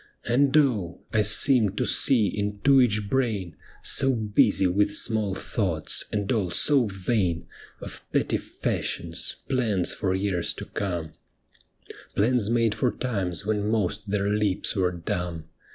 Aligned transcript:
And 0.25 0.57
oh! 0.57 0.99
I 1.13 1.21
seemed 1.21 1.77
to 1.77 1.85
see 1.85 2.25
into 2.25 2.81
each 2.81 3.07
brain, 3.07 3.55
So 3.83 4.15
busy 4.15 4.65
with 4.65 4.95
small 4.97 5.35
thoughts, 5.35 6.05
and 6.11 6.31
all 6.31 6.49
so 6.49 6.87
vain. 6.87 7.45
Of 7.81 8.01
petty 8.11 8.37
fashions, 8.37 9.35
plans 9.47 9.93
for 9.93 10.15
years 10.15 10.53
to 10.53 10.65
come— 10.65 10.89
loo 10.95 11.03
'THE 11.03 11.03
ME 11.03 11.07
WITHIN 11.07 11.89
THEE 11.89 11.91
BLIND!' 11.91 12.15
Plans 12.35 12.49
made 12.49 12.73
for 12.75 12.91
times 12.91 13.45
when 13.45 13.67
most 13.69 14.09
their 14.09 14.27
lips 14.27 14.75
were 14.75 14.91
dumb. 14.91 15.43